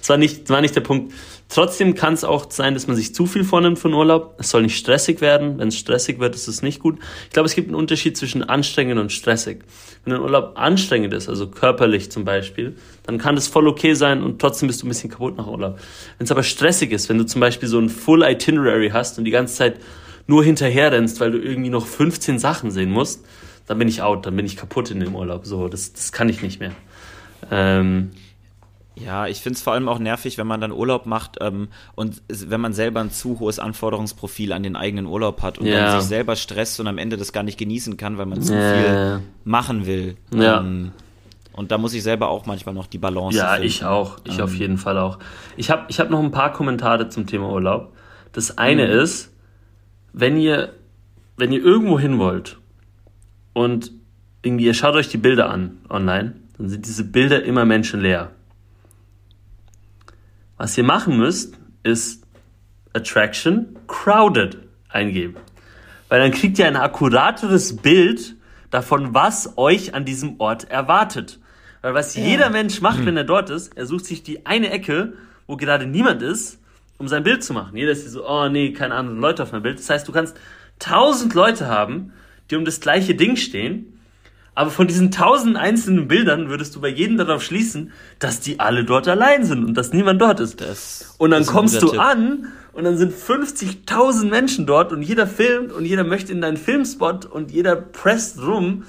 [0.06, 1.14] das war nicht, das war nicht der Punkt.
[1.50, 4.36] Trotzdem kann es auch sein, dass man sich zu viel vornimmt von Urlaub.
[4.38, 5.58] Es soll nicht stressig werden.
[5.58, 7.00] Wenn es stressig wird, ist es nicht gut.
[7.24, 9.64] Ich glaube, es gibt einen Unterschied zwischen anstrengend und stressig.
[10.04, 14.22] Wenn ein Urlaub anstrengend ist, also körperlich zum Beispiel, dann kann das voll okay sein
[14.22, 15.80] und trotzdem bist du ein bisschen kaputt nach Urlaub.
[16.20, 19.26] Wenn es aber stressig ist, wenn du zum Beispiel so ein Full Itinerary hast und
[19.26, 19.80] die ganze Zeit
[20.28, 23.26] nur hinterher rennst, weil du irgendwie noch 15 Sachen sehen musst,
[23.66, 25.48] dann bin ich out, dann bin ich kaputt in dem Urlaub.
[25.48, 26.74] So, das, das kann ich nicht mehr.
[27.50, 28.12] Ähm,
[28.96, 32.22] ja, ich finde es vor allem auch nervig, wenn man dann Urlaub macht ähm, und
[32.30, 35.92] wenn man selber ein zu hohes Anforderungsprofil an den eigenen Urlaub hat und ja.
[35.92, 38.56] dann sich selber stresst und am Ende das gar nicht genießen kann, weil man zu
[38.56, 38.74] ja.
[38.74, 40.16] viel machen will.
[40.34, 40.60] Ja.
[40.60, 40.92] Ähm,
[41.52, 43.68] und da muss ich selber auch manchmal noch die Balance Ja, finden.
[43.68, 44.18] ich auch.
[44.26, 44.44] Ich ähm.
[44.44, 45.20] auf jeden Fall auch.
[45.56, 47.94] Ich habe ich hab noch ein paar Kommentare zum Thema Urlaub.
[48.32, 49.00] Das eine mhm.
[49.00, 49.34] ist,
[50.12, 50.74] wenn ihr,
[51.38, 52.58] wenn ihr irgendwo hin wollt
[53.54, 53.92] und
[54.42, 58.32] irgendwie, ihr schaut euch die Bilder an online, dann sind diese Bilder immer menschenleer.
[60.58, 62.26] Was ihr machen müsst, ist
[62.94, 64.58] Attraction Crowded
[64.90, 65.36] eingeben.
[66.08, 68.36] Weil dann kriegt ihr ein akkurateres Bild
[68.72, 71.40] davon, was euch an diesem Ort erwartet.
[71.82, 72.24] Weil was ja.
[72.24, 73.08] jeder Mensch macht, hm.
[73.08, 75.14] wenn er dort ist, er sucht sich die eine Ecke,
[75.46, 76.60] wo gerade niemand ist,
[76.98, 77.76] um sein Bild zu machen.
[77.76, 79.80] Jeder ist so, oh nee, keine anderen Leute auf meinem Bild.
[79.80, 80.38] Das heißt, du kannst
[80.80, 82.14] tausend Leute haben,
[82.50, 83.95] die um das gleiche Ding stehen
[84.56, 88.86] aber von diesen tausend einzelnen Bildern würdest du bei jedem darauf schließen, dass die alle
[88.86, 90.62] dort allein sind und dass niemand dort ist.
[90.62, 92.00] Das und dann kommst du Tipp.
[92.00, 96.56] an und dann sind 50.000 Menschen dort und jeder filmt und jeder möchte in deinen
[96.56, 98.84] Filmspot und jeder presst rum.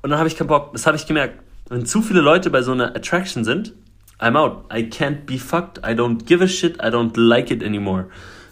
[0.00, 0.72] Und dann habe ich keinen Bock.
[0.72, 1.40] Das habe ich gemerkt.
[1.68, 3.74] Wenn zu viele Leute bei so einer Attraction sind,
[4.18, 4.64] I'm out.
[4.72, 5.78] I can't be fucked.
[5.78, 6.76] I don't give a shit.
[6.76, 8.06] I don't like it anymore.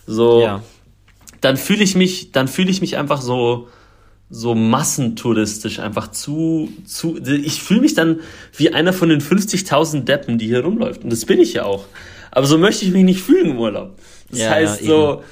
[0.07, 0.63] So, ja.
[1.41, 3.69] dann fühle ich mich, dann fühle ich mich einfach so,
[4.31, 8.21] so massentouristisch einfach zu, zu, ich fühle mich dann
[8.57, 11.03] wie einer von den 50.000 Deppen, die hier rumläuft.
[11.03, 11.87] Und das bin ich ja auch.
[12.31, 13.99] Aber so möchte ich mich nicht fühlen im Urlaub.
[14.31, 15.25] Das ja, heißt ja, so,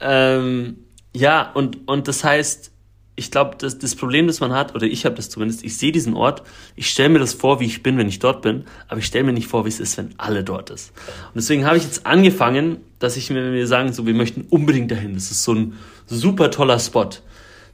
[0.00, 0.76] ähm,
[1.14, 2.70] ja, und, und das heißt,
[3.14, 5.92] ich glaube, das, das Problem, das man hat, oder ich habe das zumindest, ich sehe
[5.92, 6.42] diesen Ort,
[6.76, 9.24] ich stelle mir das vor, wie ich bin, wenn ich dort bin, aber ich stelle
[9.24, 10.92] mir nicht vor, wie es ist, wenn alle dort ist.
[11.28, 14.90] Und deswegen habe ich jetzt angefangen, dass ich mir, mir sagen, so, wir möchten unbedingt
[14.90, 15.14] dahin.
[15.14, 15.74] Das ist so ein
[16.06, 17.08] super toller Spot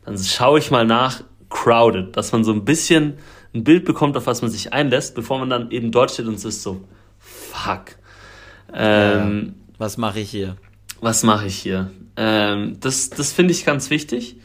[0.09, 3.19] dann schaue ich mal nach Crowded, dass man so ein bisschen
[3.55, 6.35] ein Bild bekommt, auf was man sich einlässt, bevor man dann eben dort steht und
[6.35, 6.83] es ist so,
[7.19, 7.97] fuck.
[8.73, 10.57] Ähm, ja, was mache ich hier?
[11.01, 11.91] Was mache ich hier?
[12.17, 14.37] Ähm, das das finde ich ganz wichtig.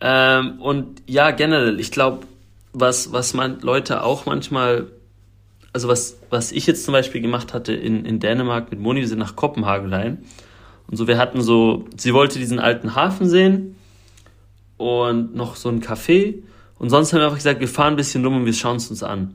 [0.00, 2.26] Ähm, und ja, generell, ich glaube,
[2.72, 4.86] was, was man Leute auch manchmal,
[5.72, 9.08] also was, was ich jetzt zum Beispiel gemacht hatte in, in Dänemark mit Moni, wir
[9.08, 10.24] sind nach Kopenhagen rein.
[10.88, 13.76] Und so, wir hatten so, sie wollte diesen alten Hafen sehen
[14.76, 16.42] und noch so ein Café.
[16.78, 18.90] Und sonst haben wir einfach gesagt, wir fahren ein bisschen rum und wir schauen es
[18.90, 19.34] uns an.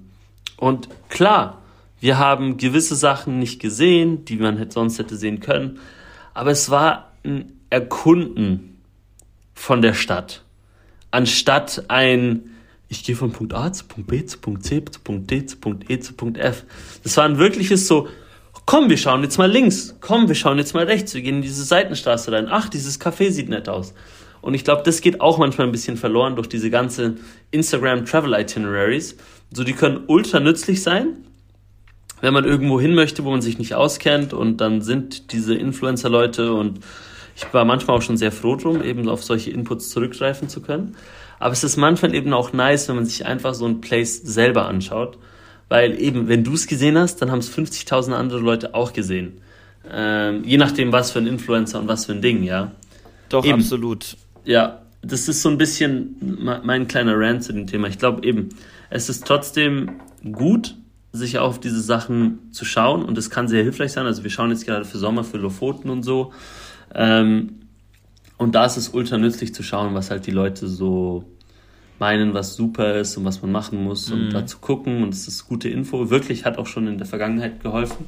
[0.57, 1.61] Und klar,
[1.99, 5.79] wir haben gewisse Sachen nicht gesehen, die man sonst hätte sehen können.
[6.33, 8.81] Aber es war ein Erkunden
[9.53, 10.43] von der Stadt.
[11.11, 12.51] Anstatt ein,
[12.89, 15.57] ich gehe von Punkt A zu Punkt B zu Punkt C zu Punkt D zu
[15.57, 16.63] Punkt E zu Punkt F.
[17.03, 18.07] Das war ein wirkliches so,
[18.65, 21.41] komm, wir schauen jetzt mal links, komm, wir schauen jetzt mal rechts, wir gehen in
[21.41, 22.47] diese Seitenstraße rein.
[22.49, 23.93] Ach, dieses Café sieht nett aus.
[24.41, 27.17] Und ich glaube, das geht auch manchmal ein bisschen verloren durch diese ganze
[27.51, 29.17] Instagram Travel Itineraries.
[29.53, 31.17] So, die können ultra nützlich sein,
[32.21, 36.53] wenn man irgendwo hin möchte, wo man sich nicht auskennt und dann sind diese Influencer-Leute
[36.53, 36.79] und
[37.35, 40.95] ich war manchmal auch schon sehr froh drum, eben auf solche Inputs zurückgreifen zu können.
[41.39, 44.67] Aber es ist manchmal eben auch nice, wenn man sich einfach so ein Place selber
[44.67, 45.17] anschaut.
[45.69, 49.41] Weil eben, wenn du es gesehen hast, dann haben es 50.000 andere Leute auch gesehen.
[49.89, 52.71] Ähm, je nachdem, was für ein Influencer und was für ein Ding, ja.
[53.29, 53.55] Doch, eben.
[53.55, 54.17] absolut.
[54.43, 56.15] Ja, das ist so ein bisschen
[56.63, 57.87] mein kleiner Rant zu dem Thema.
[57.87, 58.49] Ich glaube eben,
[58.89, 59.93] es ist trotzdem
[60.31, 60.75] gut,
[61.11, 64.05] sich auf diese Sachen zu schauen und es kann sehr hilfreich sein.
[64.05, 66.31] Also wir schauen jetzt gerade für Sommer für Lofoten und so.
[66.93, 67.61] Ähm,
[68.37, 71.25] und da ist es ultra nützlich zu schauen, was halt die Leute so
[71.99, 74.29] meinen, was super ist und was man machen muss und mhm.
[74.31, 76.09] da zu gucken und es ist gute Info.
[76.09, 78.07] Wirklich hat auch schon in der Vergangenheit geholfen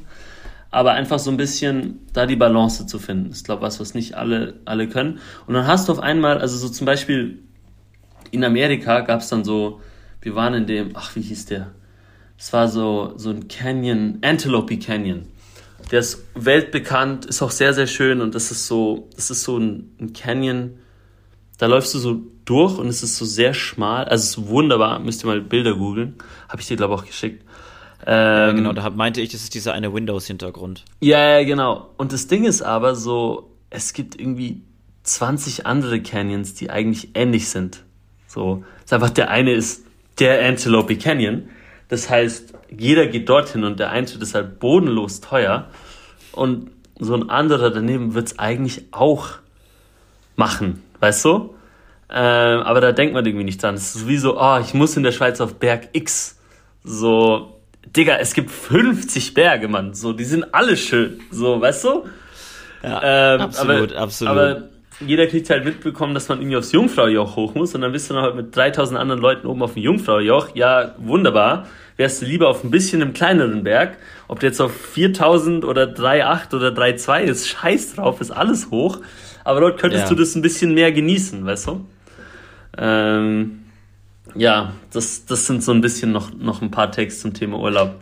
[0.74, 3.30] aber einfach so ein bisschen da die Balance zu finden.
[3.30, 5.20] ist, glaube was, was nicht alle, alle können.
[5.46, 7.44] Und dann hast du auf einmal, also so zum Beispiel
[8.32, 9.82] in Amerika gab es dann so,
[10.22, 11.72] wir waren in dem, ach, wie hieß der?
[12.40, 15.28] Es war so, so ein Canyon, Antelope Canyon.
[15.92, 19.60] Der ist weltbekannt, ist auch sehr, sehr schön und das ist so, das ist so
[19.60, 20.80] ein, ein Canyon,
[21.60, 24.98] da läufst du so durch und es ist so sehr schmal, also es ist wunderbar,
[24.98, 26.16] müsst ihr mal Bilder googeln,
[26.50, 27.46] habe ich dir glaube auch geschickt.
[28.06, 30.84] Ähm, ja, genau, da meinte ich, das ist dieser eine Windows-Hintergrund.
[31.00, 31.90] Ja, ja, genau.
[31.98, 34.62] Und das Ding ist aber so, es gibt irgendwie
[35.04, 37.84] 20 andere Canyons, die eigentlich ähnlich sind.
[38.28, 39.86] So, ist einfach der eine ist
[40.20, 41.50] der Antelope Canyon.
[41.90, 45.70] Das heißt, jeder geht dorthin und der Eintritt ist halt bodenlos teuer.
[46.32, 49.30] Und so ein anderer daneben wird es eigentlich auch
[50.36, 51.56] machen, weißt du?
[52.10, 53.76] Ähm, aber da denkt man irgendwie nicht dran.
[53.76, 56.40] Es ist wie so, oh, ich muss in der Schweiz auf Berg X.
[56.84, 57.53] So,
[57.86, 59.94] Digga, es gibt 50 Berge, Mann.
[59.94, 61.20] So, die sind alle schön.
[61.32, 62.06] So, weißt du?
[62.84, 64.32] Ja, ähm, absolut, aber, absolut.
[64.32, 64.64] Aber
[65.00, 68.14] jeder kriegt halt mitbekommen, dass man irgendwie aufs Jungfraujoch hoch muss und dann bist du
[68.14, 70.56] noch halt mit 3000 anderen Leuten oben auf dem Jungfraujoch.
[70.56, 71.68] Ja, wunderbar.
[71.98, 75.84] Wärst du lieber auf ein bisschen im kleineren Berg, ob du jetzt auf 4000 oder
[75.84, 79.00] 3,8 oder 3,2 ist, scheiß drauf, ist alles hoch.
[79.44, 80.10] Aber dort könntest Ja.
[80.10, 81.86] du das ein bisschen mehr genießen, weißt du?
[82.78, 83.63] Ähm,
[84.36, 87.96] ja, das, das sind so ein bisschen noch, noch ein paar Takes zum Thema Urlaub.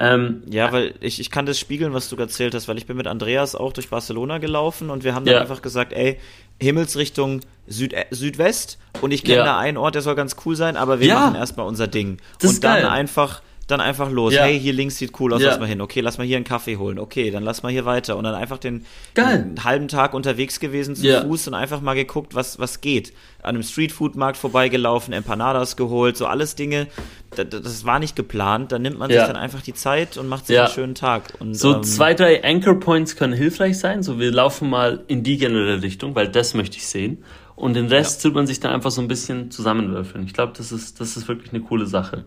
[0.00, 2.96] Ähm, Ja, weil ich, ich kann das spiegeln, was du erzählt hast, weil ich bin
[2.96, 5.40] mit Andreas auch durch Barcelona gelaufen und wir haben dann Ja.
[5.40, 6.18] einfach gesagt, ey,
[6.60, 9.44] Himmelsrichtung Süd Südwest und ich kenne Ja.
[9.44, 11.14] da einen Ort, der soll ganz cool sein, aber wir Ja.
[11.20, 12.18] machen erstmal unser Ding.
[12.40, 12.86] Das und dann geil.
[12.86, 14.34] einfach dann einfach los.
[14.34, 14.42] Ja.
[14.44, 15.50] Hey, hier links sieht cool aus, Ja.
[15.50, 15.80] lass mal hin.
[15.80, 16.98] Okay, lass mal hier einen Kaffee holen.
[16.98, 18.16] Okay, dann lass mal hier weiter.
[18.16, 18.84] Und dann einfach den,
[19.16, 21.22] halben Tag unterwegs gewesen zu Ja.
[21.22, 23.12] Fuß und einfach mal geguckt, was, was geht.
[23.42, 26.88] An einem Streetfood-Markt vorbeigelaufen, Empanadas geholt, so alles Dinge.
[27.36, 28.72] Das, das war nicht geplant.
[28.72, 29.20] Da nimmt man Ja.
[29.20, 30.64] sich dann einfach die Zeit und macht sich Ja.
[30.64, 31.34] einen schönen Tag.
[31.38, 34.02] Und, So ähm, zwei, drei Anchor Points können hilfreich sein.
[34.02, 37.22] So, wir laufen mal in die generelle Richtung, weil das möchte ich sehen.
[37.54, 40.24] Und den Rest tut man sich dann einfach so ein bisschen zusammenwürfeln.
[40.24, 42.24] Ich glaube, das ist, das ist wirklich eine coole Sache.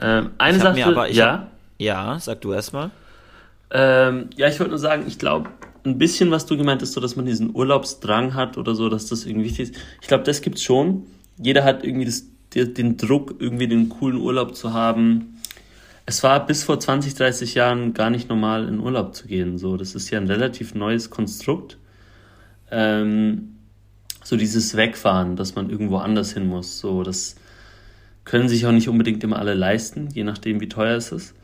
[0.00, 1.32] Ähm, eine Sache, mir aber- ich ja.
[1.32, 2.90] hab- Ja, sag du erstmal.
[3.70, 5.50] Ähm, ja, ich wollte nur sagen, ich glaube,
[5.84, 9.06] ein bisschen, was du gemeint hast, so, dass man diesen Urlaubsdrang hat oder so, dass
[9.06, 9.80] das irgendwie wichtig ist.
[10.00, 11.04] Ich glaube, das gibt's schon.
[11.38, 15.38] Jeder hat irgendwie das, den Druck, irgendwie den coolen Urlaub zu haben.
[16.06, 19.58] Es war bis vor 20, 30 Jahren gar nicht normal, in Urlaub zu gehen.
[19.58, 21.78] So, das ist ja ein relativ neues Konstrukt.
[22.70, 23.56] Ähm,
[24.22, 26.78] so dieses Wegfahren, dass man irgendwo anders hin muss.
[26.78, 27.36] So, das
[28.26, 31.34] können sich auch nicht unbedingt immer alle leisten, je nachdem, wie teuer es ist.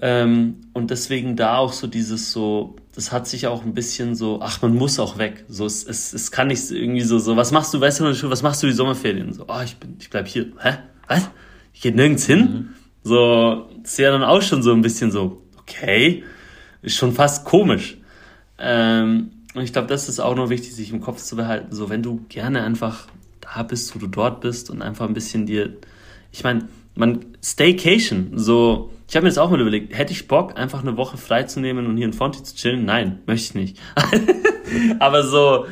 [0.00, 4.40] Ähm, und deswegen da auch so dieses so, das hat sich auch ein bisschen so,
[4.42, 5.44] ach, man muss auch weg.
[5.48, 8.30] So, es, es, es kann nicht so irgendwie so, so, was machst du, weißt du,
[8.30, 9.32] was machst du die Sommerferien?
[9.32, 10.46] So, oh, ich bin, ich bleib hier.
[10.60, 10.78] Hä?
[11.06, 11.28] Was?
[11.74, 12.70] Ich geh nirgends hin?
[13.02, 16.24] So, das ist ja dann auch schon so ein bisschen so, okay,
[16.80, 17.98] ist schon fast komisch.
[18.58, 21.74] Ähm, und ich glaube, das ist auch noch wichtig, sich im Kopf zu behalten.
[21.74, 23.08] So, wenn du gerne einfach
[23.54, 25.76] da bist, wo du dort bist und einfach ein bisschen dir,
[26.32, 30.58] ich meine, man, Staycation, so, ich habe mir das auch mal überlegt, hätte ich Bock,
[30.58, 32.84] einfach eine Woche frei zu nehmen und hier in Fonti zu chillen?
[32.84, 33.80] Nein, möchte ich nicht.
[34.98, 35.66] Aber so,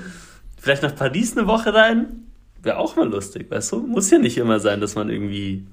[0.56, 2.26] vielleicht nach Paris eine Woche rein,
[2.62, 3.80] wäre auch mal lustig, weißt du?
[3.80, 5.66] Muss ja nicht immer sein, dass man irgendwie,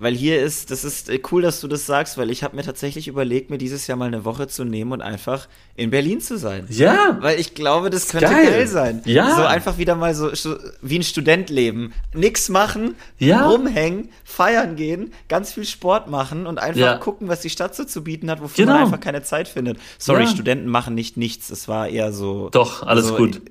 [0.00, 2.62] Weil hier ist, das ist äh, cool, dass du das sagst, weil ich habe mir
[2.62, 6.38] tatsächlich überlegt, mir dieses Jahr mal eine Woche zu nehmen und einfach in Berlin zu
[6.38, 6.66] sein.
[6.70, 8.46] ja, Weil ich glaube, das könnte geil.
[8.50, 9.02] geil, sein.
[9.06, 9.34] Ja.
[9.34, 11.92] So einfach wieder mal so, so wie ein Student leben.
[12.14, 13.48] Nix machen, Ja.
[13.48, 16.98] rumhängen, feiern gehen, ganz viel Sport machen und einfach Ja.
[16.98, 18.74] gucken, was die Stadt so zu bieten hat, wofür Genau.
[18.78, 19.78] man einfach keine Zeit findet.
[19.98, 20.28] Sorry, Ja.
[20.30, 21.50] Studenten machen nicht nichts.
[21.50, 22.50] Es war eher so.
[22.50, 23.40] doch, alles so, gut.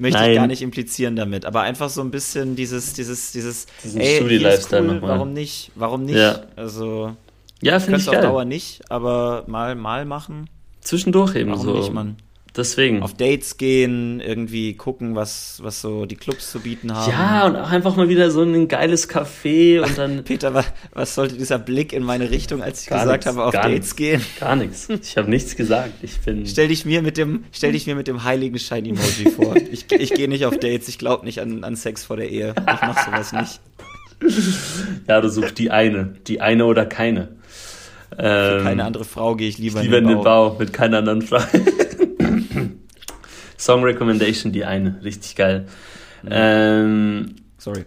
[0.00, 0.30] Möchte Nein.
[0.30, 4.06] ich gar nicht implizieren damit, aber einfach so ein bisschen dieses, dieses, dieses, Diesen ey,
[4.06, 5.10] hier ist Studi-Lifestyle cool, nochmal.
[5.10, 6.16] warum nicht, warum nicht?
[6.16, 6.40] Ja.
[6.56, 7.14] Also,
[7.60, 8.22] Ja, finde ich es auf geil.
[8.22, 10.48] Dauer nicht, aber mal, mal machen.
[10.80, 11.76] Zwischendurch eben Warum so.
[11.76, 12.16] nicht, Mann?
[12.56, 13.02] Deswegen.
[13.02, 17.10] Auf Dates gehen, irgendwie gucken, was, was so die Clubs zu bieten haben.
[17.10, 21.14] Ja, und auch einfach mal wieder so ein geiles Café und dann Peter, was, was
[21.14, 23.96] sollte dieser Blick in meine Richtung, als ich Gar gesagt nichts, habe, auf Dates nichts.
[23.96, 24.20] gehen?
[24.40, 24.88] gar nichts.
[25.02, 25.92] Ich habe nichts gesagt.
[26.02, 26.44] Ich bin.
[26.46, 29.54] Stell dich mir mit dem, stell dich mir mit dem heiligen Schein-Emoji vor.
[29.72, 32.54] Ich, ich gehe nicht auf Dates, ich glaube nicht an, an Sex vor der Ehe.
[32.58, 33.60] Ich mach sowas nicht.
[35.08, 36.14] Ja, du suchst die eine.
[36.26, 37.28] Die eine oder keine.
[38.18, 40.56] Ähm, Keine andere Frau gehe ich lieber, Lieber in den Bau.
[40.58, 41.38] mit keiner anderen Frau.
[43.60, 45.00] Song Recommendation, die eine.
[45.04, 45.66] Richtig geil.
[46.28, 47.84] Ähm, Sorry.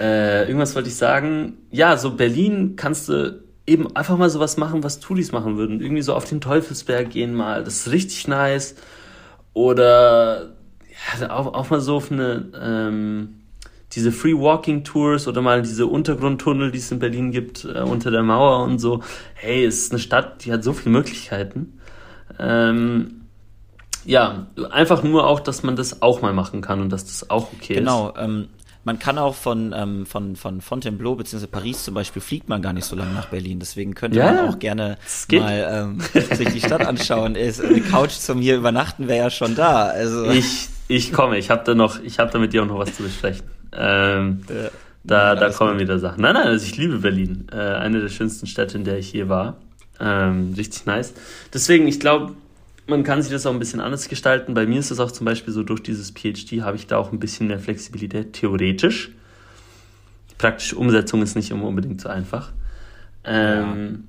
[0.00, 1.58] Äh, irgendwas wollte ich sagen.
[1.70, 5.80] Ja, so Berlin kannst du eben einfach mal sowas machen, was Tulis machen würden.
[5.80, 7.62] Irgendwie so auf den Teufelsberg gehen mal.
[7.62, 8.74] Das ist richtig nice.
[9.52, 10.54] Oder
[11.20, 13.40] ja, auch, auch mal so auf eine ähm,
[13.92, 18.10] diese Free Walking Tours oder mal diese Untergrundtunnel, die es in Berlin gibt, äh, unter
[18.10, 19.00] der Mauer und so.
[19.34, 21.78] Hey, es ist eine Stadt, die hat so viele Möglichkeiten.
[22.40, 23.23] Ähm,
[24.04, 27.52] ja, einfach nur auch, dass man das auch mal machen kann und dass das auch
[27.52, 27.78] okay ist.
[27.80, 28.48] Genau, ähm,
[28.84, 31.46] man kann auch von, ähm, von, von Fontainebleau bzw.
[31.46, 33.58] Paris zum Beispiel fliegt man gar nicht so lange nach Berlin.
[33.58, 34.98] Deswegen könnte Ja, man auch gerne
[35.32, 36.00] mal ähm,
[36.36, 37.34] sich die Stadt anschauen.
[37.34, 39.86] Ist, eine Couch zum hier übernachten wäre ja schon da.
[39.86, 42.78] Also Ich, ich komme, ich habe da noch, ich habe da mit dir auch noch
[42.78, 43.46] was zu besprechen.
[43.72, 44.68] Ähm, äh,
[45.02, 45.80] da, da kommen gut.
[45.80, 46.20] wieder Sachen.
[46.20, 47.46] Nein, nein, also ich liebe Berlin.
[47.52, 49.56] Äh, eine der schönsten Städte, in der ich je war.
[50.00, 51.14] Ähm, richtig nice.
[51.52, 52.34] Deswegen, ich glaube,
[52.86, 54.54] man kann sich das auch ein bisschen anders gestalten.
[54.54, 57.12] Bei mir ist es auch zum Beispiel so, durch dieses PhD habe ich da auch
[57.12, 59.10] ein bisschen mehr Flexibilität, theoretisch.
[60.38, 62.52] Praktische Umsetzung ist nicht immer unbedingt so einfach.
[63.24, 64.04] Ähm,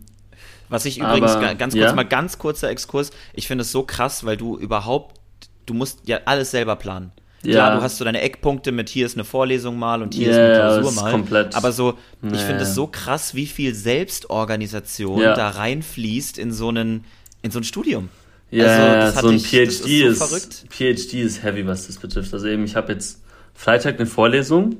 [0.69, 1.93] Was ich Aber, übrigens ga- ganz kurz ja.
[1.93, 3.11] mal ganz kurzer Exkurs.
[3.33, 5.19] Ich finde es so krass, weil du überhaupt,
[5.65, 7.11] du musst ja alles selber planen.
[7.43, 7.51] Ja.
[7.53, 10.35] Klar, du hast so deine Eckpunkte mit hier ist eine Vorlesung mal und hier ist
[10.37, 11.11] Ja, eine das Klausur ist mal.
[11.11, 12.37] komplett- Aber so, ich Ja.
[12.39, 15.35] finde es so krass, wie viel Selbstorganisation Ja.
[15.35, 17.05] da reinfließt in so einen,
[17.43, 18.09] in so ein Studium.
[18.51, 18.65] Ja,
[19.05, 20.65] Also, so ein ich- PhD ist ist, so verrückt.
[20.69, 22.33] PhD ist heavy, was das betrifft.
[22.33, 23.21] Also eben, ich habe jetzt
[23.53, 24.77] Freitag eine Vorlesung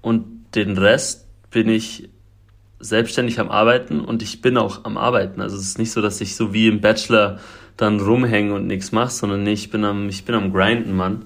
[0.00, 2.08] und den Rest bin ich
[2.80, 5.40] selbstständig am Arbeiten und ich bin auch am Arbeiten.
[5.40, 7.38] Also es ist nicht so, dass ich so wie im Bachelor
[7.76, 11.24] dann rumhänge und nichts mache, sondern nee, ich bin am, ich bin am Grinden, Mann.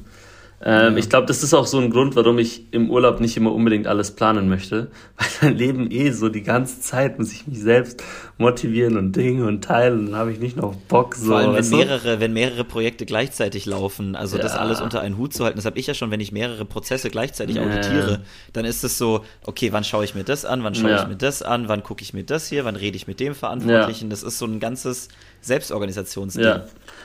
[0.69, 0.97] Ähm.
[0.97, 3.87] Ich glaube, das ist auch so ein Grund, warum ich im Urlaub nicht immer unbedingt
[3.87, 4.89] alles planen möchte.
[5.17, 8.03] Weil mein Leben eh so die ganze Zeit muss ich mich selbst
[8.37, 10.07] motivieren und Dinge und teilen.
[10.07, 11.27] Dann habe ich nicht noch Bock so.
[11.29, 14.59] Vor allem, wenn mehrere, wenn mehrere Projekte gleichzeitig laufen, also das Ja.
[14.59, 17.11] alles unter einen Hut zu halten, das habe ich ja schon, wenn ich mehrere Prozesse
[17.11, 17.63] gleichzeitig Ja.
[17.63, 21.03] auditiere, dann ist es so, okay, wann schaue ich mir das an, wann schaue Ja.
[21.03, 23.37] ich mir das an, wann gucke ich mir das hier, wann rede ich mit dem
[23.37, 25.09] Verantwortlichen, das ist so ein ganzes
[25.43, 26.45] Selbstorganisationsding.
[26.45, 26.65] Ja.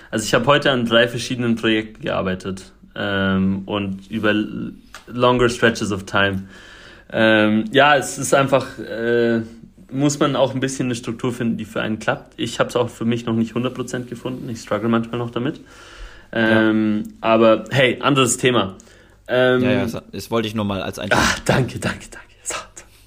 [0.10, 4.34] Also ich habe heute an drei verschiedenen Projekten gearbeitet ähm, und über
[5.08, 6.43] longer stretches of time.
[7.12, 9.41] Ähm, ja, es ist einfach, äh,
[9.91, 12.34] muss man auch ein bisschen eine Struktur finden, die für einen klappt.
[12.38, 14.47] Ich habe es auch für mich noch nicht 100% gefunden.
[14.49, 15.60] Ich struggle manchmal noch damit.
[16.32, 18.75] Ähm, Aber hey, anderes Thema.
[19.27, 21.19] Ähm, Ja, ja, das, wollte ich nur mal als Einstieg.
[21.21, 22.27] ah, danke, danke, danke.
[22.43, 22.56] So,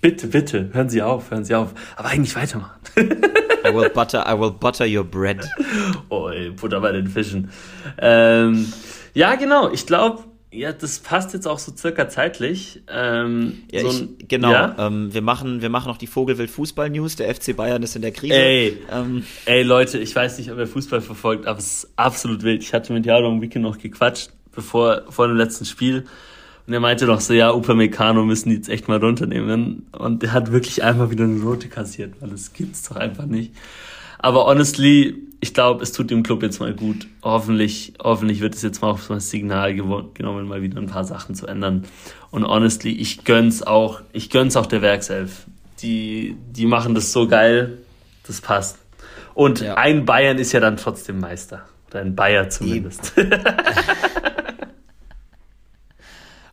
[0.03, 1.73] bitte, bitte, hören Sie auf, hören Sie auf.
[1.97, 2.79] Aber eigentlich weitermachen.
[2.99, 5.49] I will butter, I will butter your bread.
[6.11, 7.51] Oh, ey, Butter bei den Fischen.
[7.99, 8.71] Ähm,
[9.15, 9.71] ja, genau.
[9.71, 12.83] Ich glaube, ja, das passt jetzt auch so circa zeitlich.
[12.89, 14.53] Ähm, Ja, so ich, ein- genau.
[14.53, 14.77] Ja?
[14.79, 17.17] Ähm, wir machen, wir machen noch die Vogelwild Fußball News.
[17.17, 18.35] Der FC Bayern ist in der Krise.
[18.35, 18.79] Ey.
[18.93, 22.63] Ähm, Ey, Leute, ich weiß nicht, ob ihr Fußball verfolgt, aber es ist absolut wild.
[22.63, 26.05] Ich hatte mit Jaro am Weekend noch gequatscht, bevor, vor dem letzten Spiel.
[26.67, 29.87] Und er meinte noch so, ja, Upamecano müssen die jetzt echt mal runternehmen.
[29.93, 33.53] Und er hat wirklich einfach wieder eine rote kassiert, weil das gibt's doch einfach nicht.
[34.25, 37.07] Aber honestly, ich glaube, es tut dem Club jetzt mal gut.
[37.23, 41.05] Hoffentlich, hoffentlich wird es jetzt mal auf so ein Signal genommen, mal wieder ein paar
[41.05, 41.85] Sachen zu ändern.
[42.31, 45.45] Und honestly, ich gönn's auch, ich gönn's auch der Werkself.
[45.83, 47.77] Die, die machen das so geil,
[48.27, 48.79] das passt.
[49.35, 49.75] Und Ja.
[49.75, 51.67] ein Bayern ist ja dann trotzdem Meister.
[51.91, 53.13] Oder ein Bayer zumindest.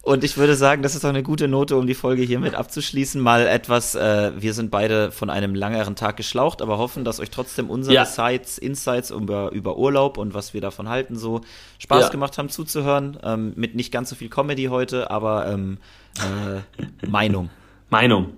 [0.03, 3.21] Und ich würde sagen, das ist doch eine gute Note, um die Folge hiermit abzuschließen.
[3.21, 7.29] Mal etwas, äh, wir sind beide von einem langeren Tag geschlaucht, aber hoffen, dass euch
[7.29, 8.05] trotzdem unsere Ja.
[8.05, 11.41] Sites, Insights über, über Urlaub und was wir davon halten, so
[11.77, 12.09] Spaß Ja.
[12.09, 13.17] gemacht haben zuzuhören.
[13.23, 15.77] Ähm, mit nicht ganz so viel Comedy heute, aber ähm,
[16.17, 17.51] äh, Meinung.
[17.91, 18.33] Meinung.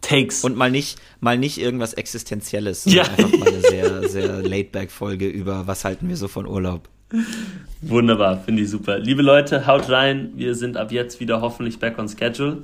[0.00, 0.42] Takes.
[0.44, 2.86] Und mal nicht, mal nicht irgendwas Existenzielles.
[2.86, 3.04] Ja.
[3.04, 6.88] sondern Einfach mal eine sehr, sehr laid-back-Folge über was halten wir so von Urlaub.
[7.82, 8.98] Wunderbar, finde ich super.
[8.98, 10.32] Liebe Leute, haut rein.
[10.36, 12.58] Wir sind ab jetzt wieder hoffentlich back on schedule.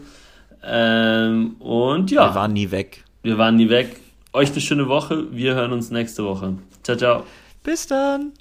[0.64, 3.04] Ähm, und ja, Wir waren nie weg.
[3.22, 4.00] wir waren nie weg.
[4.32, 5.24] Euch eine schöne Woche.
[5.32, 6.54] Wir hören uns nächste Woche.
[6.82, 7.24] Ciao, ciao.
[7.62, 8.32] Bis dann.